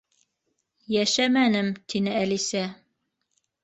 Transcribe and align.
—Йәшәмәнем, 0.95 1.71
—тине 1.79 2.19
Әлисә. 2.25 2.67